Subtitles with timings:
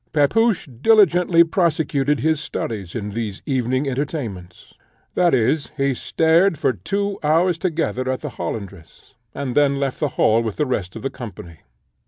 [0.13, 4.73] Pepusch diligently prosecuted his studies in these evening entertainments,
[5.13, 10.07] that is, he stared for two hours together at the Hollandress, and then left the
[10.17, 11.59] hall with the rest of the company.